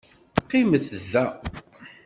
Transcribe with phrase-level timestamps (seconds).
[0.49, 1.25] Qimet da.